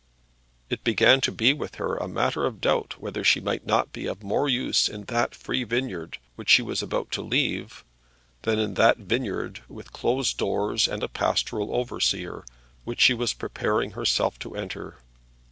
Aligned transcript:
It 0.67 0.83
began 0.83 1.21
to 1.21 1.31
be 1.31 1.53
with 1.53 1.75
her 1.75 1.95
a 1.95 2.07
matter 2.07 2.43
of 2.47 2.59
doubt 2.59 2.95
whether 2.99 3.23
she 3.23 3.39
might 3.39 3.67
not 3.67 3.93
be 3.93 4.07
of 4.07 4.23
more 4.23 4.49
use 4.49 4.87
in 4.89 5.03
that 5.03 5.35
free 5.35 5.63
vineyard 5.63 6.17
which 6.35 6.49
she 6.49 6.63
was 6.63 6.81
about 6.81 7.11
to 7.11 7.21
leave, 7.21 7.83
than 8.41 8.57
in 8.57 8.73
that 8.73 8.97
vineyard 8.97 9.61
with 9.69 9.93
closed 9.93 10.39
doors 10.39 10.87
and 10.87 11.03
a 11.03 11.07
pastoral 11.07 11.71
overseer, 11.75 12.43
which 12.83 12.99
she 12.99 13.13
was 13.13 13.33
preparing 13.33 13.91
herself 13.91 14.39
to 14.39 14.55
enter. 14.55 14.95